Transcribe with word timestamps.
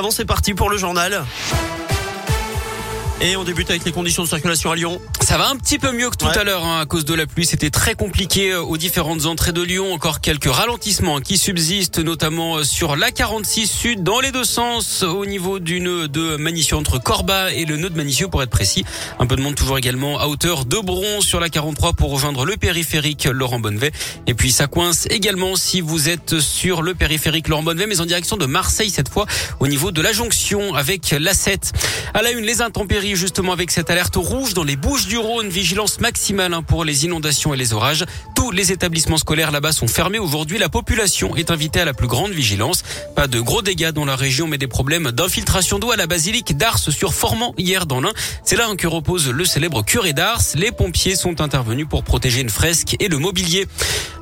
Avant, 0.00 0.12
c'est 0.12 0.24
parti 0.24 0.54
pour 0.54 0.70
le 0.70 0.76
journal. 0.76 1.24
Et 3.20 3.36
on 3.36 3.42
débute 3.42 3.68
avec 3.68 3.84
les 3.84 3.90
conditions 3.90 4.22
de 4.22 4.28
circulation 4.28 4.70
à 4.70 4.76
Lyon. 4.76 5.00
Ça 5.20 5.36
va 5.38 5.48
un 5.48 5.56
petit 5.56 5.80
peu 5.80 5.90
mieux 5.90 6.08
que 6.08 6.14
tout 6.16 6.26
Ouais. 6.26 6.38
à 6.38 6.44
l'heure 6.44 6.64
hein, 6.64 6.80
à 6.80 6.86
cause 6.86 7.04
de 7.04 7.14
la 7.14 7.26
pluie. 7.26 7.44
C'était 7.46 7.68
très 7.68 7.94
compliqué 7.96 8.52
euh, 8.52 8.60
aux 8.62 8.76
différentes 8.76 9.26
entrées 9.26 9.50
de 9.50 9.60
Lyon. 9.60 9.92
Encore 9.92 10.20
quelques 10.20 10.48
ralentissements 10.50 11.20
qui 11.20 11.36
subsistent, 11.36 11.98
notamment 11.98 12.58
euh, 12.58 12.62
sur 12.64 12.94
la 12.94 13.10
46 13.10 13.66
Sud 13.66 14.04
dans 14.04 14.20
les 14.20 14.30
deux 14.30 14.44
sens 14.44 15.02
au 15.02 15.26
niveau 15.26 15.58
du 15.58 15.80
nœud 15.80 16.06
de 16.06 16.36
Manicieux 16.36 16.76
entre 16.76 17.02
Corba 17.02 17.52
et 17.52 17.64
le 17.64 17.76
nœud 17.76 17.90
de 17.90 17.96
Manicieux 17.96 18.28
pour 18.28 18.40
être 18.40 18.50
précis. 18.50 18.84
Un 19.18 19.26
peu 19.26 19.34
de 19.34 19.42
monde 19.42 19.56
toujours 19.56 19.78
également 19.78 20.20
à 20.20 20.28
hauteur 20.28 20.64
de 20.64 20.78
Bron 20.78 21.20
sur 21.20 21.40
la 21.40 21.48
43 21.48 21.94
pour 21.94 22.12
rejoindre 22.12 22.44
le 22.44 22.56
périphérique 22.56 23.24
Laurent 23.24 23.58
Bonnevet. 23.58 23.90
Et 24.28 24.34
puis 24.34 24.52
ça 24.52 24.68
coince 24.68 25.06
également 25.10 25.56
si 25.56 25.80
vous 25.80 26.08
êtes 26.08 26.38
sur 26.38 26.82
le 26.82 26.94
périphérique 26.94 27.48
Laurent 27.48 27.64
Bonnevet, 27.64 27.88
mais 27.88 28.00
en 28.00 28.06
direction 28.06 28.36
de 28.36 28.46
Marseille 28.46 28.90
cette 28.90 29.08
fois 29.08 29.26
au 29.58 29.66
niveau 29.66 29.90
de 29.90 30.00
la 30.02 30.12
jonction 30.12 30.74
avec 30.76 31.10
la 31.18 31.34
7. 31.34 31.72
À 32.14 32.22
la 32.22 32.30
une, 32.30 32.44
les 32.44 32.62
intempéries 32.62 33.07
justement 33.16 33.52
avec 33.52 33.70
cette 33.70 33.90
alerte 33.90 34.16
rouge 34.16 34.54
dans 34.54 34.64
les 34.64 34.76
Bouches 34.76 35.06
du 35.06 35.18
Rhône, 35.18 35.48
vigilance 35.48 36.00
maximale 36.00 36.54
hein, 36.54 36.62
pour 36.62 36.84
les 36.84 37.04
inondations 37.04 37.54
et 37.54 37.56
les 37.56 37.72
orages. 37.72 38.04
Tous 38.34 38.50
les 38.50 38.72
établissements 38.72 39.16
scolaires 39.16 39.50
là-bas 39.50 39.72
sont 39.72 39.88
fermés 39.88 40.18
aujourd'hui. 40.18 40.58
La 40.58 40.68
population 40.68 41.36
est 41.36 41.50
invitée 41.50 41.80
à 41.80 41.84
la 41.84 41.94
plus 41.94 42.06
grande 42.06 42.32
vigilance. 42.32 42.82
Pas 43.14 43.26
de 43.26 43.40
gros 43.40 43.62
dégâts 43.62 43.90
dans 43.90 44.04
la 44.04 44.16
région, 44.16 44.46
mais 44.46 44.58
des 44.58 44.66
problèmes 44.66 45.12
d'infiltration 45.12 45.78
d'eau 45.78 45.90
à 45.90 45.96
la 45.96 46.06
basilique 46.06 46.56
d'Ars 46.56 46.78
sur 46.78 47.14
Formant 47.14 47.54
hier 47.58 47.86
dans 47.86 48.00
l'Ain. 48.00 48.12
C'est 48.44 48.56
là 48.56 48.66
hein, 48.68 48.76
que 48.76 48.86
repose 48.86 49.28
le 49.28 49.44
célèbre 49.44 49.84
curé 49.84 50.12
d'Ars. 50.12 50.42
Les 50.54 50.72
pompiers 50.72 51.16
sont 51.16 51.40
intervenus 51.40 51.86
pour 51.88 52.04
protéger 52.04 52.40
une 52.40 52.50
fresque 52.50 52.96
et 53.00 53.08
le 53.08 53.18
mobilier. 53.18 53.66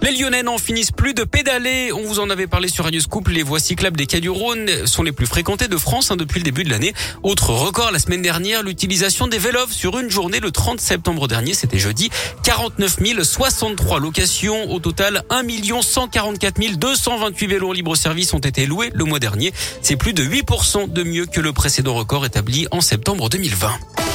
Les 0.03 0.13
Lyonnais 0.13 0.43
n'en 0.43 0.59
finissent 0.59 0.93
plus 0.93 1.15
de 1.15 1.25
pédaler. 1.25 1.93
On 1.93 2.03
vous 2.03 2.21
en 2.21 2.31
avait 2.31 2.47
parlé 2.47 2.69
sur 2.69 2.85
Radio 2.85 3.01
Scoop. 3.01 3.29
Les 3.29 3.43
voies 3.43 3.61
cyclables 3.61 3.97
des 3.97 4.07
Quais 4.07 4.21
du 4.21 4.31
Rhône 4.31 4.87
sont 4.87 5.03
les 5.03 5.13
plus 5.13 5.27
fréquentées 5.27 5.69
de 5.69 5.77
France 5.77 6.11
hein, 6.11 6.17
depuis 6.17 6.39
le 6.39 6.45
début 6.45 6.65
de 6.65 6.71
l'année. 6.71 6.95
Autre 7.23 7.51
record 7.51 7.91
la 7.91 7.99
semaine 7.99 8.23
dernière, 8.23 8.63
l'utilisation 8.77 9.27
des 9.27 9.39
vélos 9.39 9.71
sur 9.71 9.99
une 9.99 10.11
journée 10.11 10.39
le 10.39 10.51
30 10.51 10.83
septembre 10.83 11.29
dernier, 11.29 11.55
c'était 11.55 11.79
jeudi. 11.79 12.11
49 12.43 12.99
063 13.23 14.01
locations. 14.01 14.71
Au 14.71 14.81
total, 14.81 15.23
1 15.31 15.45
144 15.81 16.77
228 16.77 17.47
vélos 17.47 17.71
en 17.71 17.73
libre 17.73 17.97
service 17.97 18.35
ont 18.35 18.39
été 18.39 18.67
loués 18.67 18.91
le 18.93 19.05
mois 19.05 19.19
dernier. 19.19 19.55
C'est 19.81 19.97
plus 19.97 20.13
de 20.13 20.23
8% 20.23 20.93
de 20.93 21.03
mieux 21.05 21.25
que 21.25 21.41
le 21.41 21.55
précédent 21.55 21.95
record 21.95 22.27
établi 22.27 22.67
en 22.71 22.83
septembre 22.83 23.31
2020. 23.31 24.06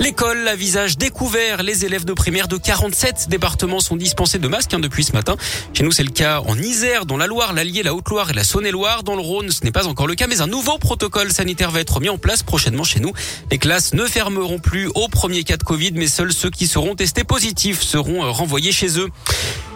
L'école 0.00 0.46
à 0.46 0.54
visage 0.54 0.96
découvert. 0.96 1.62
Les 1.62 1.84
élèves 1.84 2.04
de 2.04 2.12
primaire 2.12 2.46
de 2.48 2.56
47 2.56 3.26
départements 3.28 3.80
sont 3.80 3.96
dispensés 3.96 4.38
de 4.38 4.46
masques 4.46 4.72
hein, 4.72 4.78
depuis 4.78 5.02
ce 5.04 5.12
matin. 5.12 5.36
Chez 5.72 5.82
nous, 5.82 5.90
c'est 5.90 6.04
le 6.04 6.10
cas 6.10 6.40
en 6.46 6.56
Isère, 6.56 7.04
dans 7.04 7.16
la 7.16 7.26
Loire, 7.26 7.52
l'Allier, 7.52 7.82
la 7.82 7.94
Haute-Loire 7.94 8.30
et 8.30 8.32
la 8.32 8.44
Saône-et-Loire. 8.44 9.02
Dans 9.02 9.16
le 9.16 9.20
Rhône, 9.20 9.50
ce 9.50 9.64
n'est 9.64 9.72
pas 9.72 9.86
encore 9.86 10.06
le 10.06 10.14
cas, 10.14 10.26
mais 10.28 10.40
un 10.40 10.46
nouveau 10.46 10.78
protocole 10.78 11.32
sanitaire 11.32 11.70
va 11.70 11.80
être 11.80 12.00
mis 12.00 12.08
en 12.08 12.18
place 12.18 12.42
prochainement 12.42 12.84
chez 12.84 13.00
nous. 13.00 13.12
Les 13.50 13.58
classes 13.58 13.92
ne 13.92 14.04
fermeront 14.06 14.60
plus 14.60 14.88
au 14.94 15.08
premier 15.08 15.42
cas 15.42 15.56
de 15.56 15.64
Covid, 15.64 15.92
mais 15.94 16.06
seuls 16.06 16.32
ceux 16.32 16.50
qui 16.50 16.66
seront 16.66 16.94
testés 16.94 17.24
positifs 17.24 17.82
seront 17.82 18.24
euh, 18.24 18.30
renvoyés 18.30 18.72
chez 18.72 18.98
eux. 18.98 19.08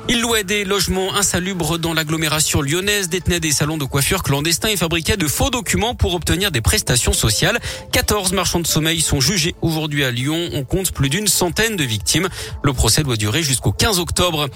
Ils 0.08 0.20
louaient 0.20 0.42
des 0.42 0.64
logements 0.64 1.14
insalubres 1.14 1.78
dans 1.78 1.94
l'agglomération 1.94 2.60
lyonnaise, 2.60 3.08
détenaient 3.08 3.38
des 3.38 3.52
salons 3.52 3.78
de 3.78 3.84
coiffure 3.84 4.24
clandestins 4.24 4.68
et 4.68 4.76
fabriquaient 4.76 5.16
de 5.16 5.28
faux 5.28 5.48
documents 5.48 5.94
pour 5.94 6.14
obtenir 6.14 6.50
des 6.50 6.60
prestations 6.60 7.12
sociales. 7.12 7.60
14 7.92 8.32
marchands 8.32 8.58
de 8.58 8.66
sommeil 8.66 9.00
sont 9.00 9.20
jugés 9.20 9.54
aujourd'hui 9.62 10.04
à 10.04 10.10
Lyon. 10.10 10.50
On 10.54 10.64
compte 10.64 10.90
plus 10.90 11.08
d'une 11.08 11.28
centaine 11.28 11.76
de 11.76 11.84
victimes. 11.84 12.28
Le 12.64 12.72
procès 12.72 13.04
doit 13.04 13.16
durer 13.16 13.44
jusqu'au 13.44 13.70
15 13.70 14.00
octobre. 14.00 14.48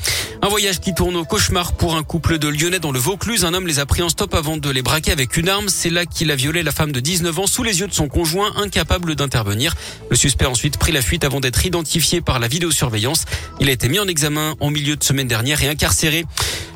Un 0.43 0.49
voyage 0.49 0.81
qui 0.81 0.95
tourne 0.95 1.15
au 1.15 1.25
cauchemar 1.25 1.75
pour 1.75 1.97
un 1.97 2.03
couple 2.03 2.39
de 2.39 2.49
Lyonnais 2.49 2.81
dans 2.81 2.93
le 2.93 2.99
Vaucluse. 2.99 3.45
Un 3.45 3.55
homme 3.55 3.69
les 3.69 3.79
a 3.79 3.87
pris 3.87 4.03
en 4.03 4.09
stop 4.09 4.35
avant 4.35 4.57
de 4.57 4.71
les 4.71 4.83
braquer 4.83 5.13
avec 5.13 5.37
une 5.37 5.49
arme. 5.49 5.69
C'est 5.69 5.91
là 5.91 6.07
qu'il 6.07 6.33
a 6.33 6.37
violé 6.37 6.65
la 6.65 6.73
femme 6.73 6.91
de 6.91 6.99
19 6.99 7.39
ans 7.39 7.47
sous 7.47 7.63
les 7.63 7.79
yeux 7.81 7.87
de 7.87 7.95
son 7.95 8.09
conjoint, 8.09 8.53
incapable 8.57 9.15
d'intervenir. 9.15 9.75
Le 10.11 10.17
suspect 10.17 10.47
a 10.47 10.51
ensuite 10.51 10.77
pris 10.77 10.91
la 10.91 11.03
fuite 11.03 11.23
avant 11.23 11.39
d'être 11.39 11.65
identifié 11.65 12.21
par 12.21 12.41
la 12.41 12.49
vidéosurveillance. 12.49 13.27
Il 13.61 13.69
a 13.69 13.73
été 13.73 13.89
mis 13.89 14.01
en 14.01 14.09
examen 14.09 14.57
en 14.59 14.71
milieu 14.71 14.97
de 14.97 15.05
semaine 15.05 15.29
dernière 15.29 15.36
et 15.45 15.69
incarcéré. 15.69 16.25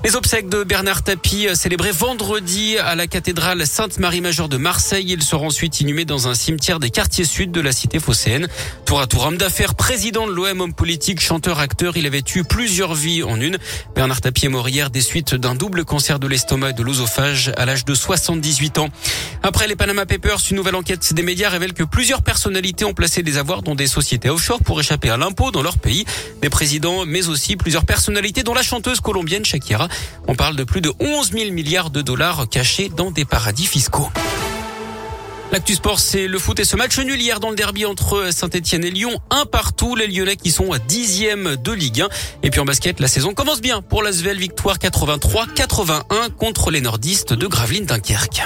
Les 0.03 0.17
obsèques 0.17 0.49
de 0.49 0.65
Bernard 0.65 1.03
Tapie 1.03 1.47
euh, 1.47 1.55
célébrées 1.55 1.93
vendredi 1.93 2.79
à 2.79 2.95
la 2.95 3.07
cathédrale 3.07 3.67
Sainte-Marie-Majeure 3.67 4.49
de 4.49 4.57
Marseille. 4.57 5.05
Il 5.11 5.23
sera 5.23 5.43
ensuite 5.43 5.79
inhumé 5.83 6.07
dans 6.07 6.27
un 6.27 6.33
cimetière 6.33 6.81
des 6.81 6.89
quartiers 6.89 7.27
sud 7.27 7.53
de 7.53 7.61
la 7.61 7.71
cité 7.71 8.01
phocéenne. 8.01 8.49
Tour 8.87 9.03
à 9.03 9.07
tour 9.07 9.27
homme 9.27 9.37
d'affaires, 9.37 9.75
président 9.75 10.27
de 10.27 10.33
l'OM, 10.33 10.63
homme 10.63 10.73
politique, 10.73 11.21
chanteur, 11.21 11.59
acteur, 11.59 11.99
il 11.99 12.07
avait 12.07 12.23
eu 12.35 12.45
plusieurs 12.45 12.95
vies 12.95 13.23
en 13.23 13.39
une. 13.39 13.59
Bernard 13.95 14.23
Tapie 14.23 14.47
est 14.47 14.49
mort 14.49 14.71
hier 14.71 14.89
des 14.89 15.03
suites 15.03 15.35
d'un 15.35 15.55
double 15.55 15.85
cancer 15.85 16.19
de 16.19 16.27
l'estomac 16.27 16.71
et 16.71 16.73
de 16.73 16.83
l'œsophage 16.83 17.53
à 17.59 17.67
l'âge 17.67 17.85
de 17.85 17.93
78 17.93 18.79
ans. 18.79 18.89
Après 19.43 19.69
les 19.69 19.77
Panama 19.77 20.07
Papers, 20.07 20.41
une 20.51 20.57
nouvelle 20.57 20.77
enquête 20.77 21.13
des 21.13 21.23
médias 21.23 21.51
révèle 21.51 21.75
que 21.75 21.85
plusieurs 21.85 22.23
personnalités 22.23 22.87
ont 22.87 22.95
placé 22.95 23.23
des 23.23 23.37
avoirs 23.37 23.61
dans 23.61 23.75
des 23.75 23.87
sociétés 23.87 24.31
offshore 24.31 24.61
pour 24.61 24.81
échapper 24.81 25.11
à 25.11 25.19
l'impôt 25.19 25.51
dans 25.51 25.63
leur 25.63 25.77
pays. 25.77 26.07
Des 26.41 26.49
présidents, 26.49 27.05
mais 27.05 27.29
aussi 27.29 27.57
plusieurs 27.57 27.85
personnalités 27.85 28.43
dont 28.43 28.55
la 28.55 28.63
chanteuse 28.63 29.01
colombienne 29.01 29.45
Shakira. 29.45 29.90
On 30.29 30.35
parle 30.35 30.57
de 30.57 30.65
plus 30.65 30.81
de 30.81 30.93
11 31.01 31.33
000 31.33 31.51
milliards 31.53 31.91
de 31.91 32.03
dollars 32.03 32.49
cachés 32.49 32.89
dans 32.89 33.11
des 33.11 33.25
paradis 33.25 33.67
fiscaux. 33.67 34.11
L'actu 35.53 35.75
sport, 35.75 35.99
c'est 35.99 36.29
le 36.29 36.39
foot 36.39 36.61
et 36.61 36.65
ce 36.65 36.77
match 36.77 36.97
nul 37.01 37.21
hier 37.21 37.41
dans 37.41 37.51
le 37.51 37.57
derby 37.57 37.85
entre 37.85 38.33
Saint-Etienne 38.33 38.85
et 38.85 38.91
Lyon. 38.91 39.19
Un 39.31 39.47
partout, 39.47 39.97
les 39.97 40.07
Lyonnais 40.07 40.37
qui 40.37 40.53
sont 40.53 40.71
à 40.73 40.79
dixième 40.79 41.57
de 41.57 41.73
Ligue 41.73 42.03
1. 42.03 42.09
Et 42.45 42.51
puis 42.51 42.61
en 42.61 42.65
basket, 42.65 43.01
la 43.01 43.09
saison 43.09 43.35
commence 43.35 43.61
bien 43.61 43.83
pour 43.83 44.05
la 44.05 44.13
Svel 44.13 44.39
victoire 44.39 44.79
83-81 44.79 46.31
contre 46.39 46.71
les 46.71 46.81
nordistes 46.81 47.33
de 47.33 47.49
Gravelines 47.49 47.87
Dunkerque. 47.87 48.43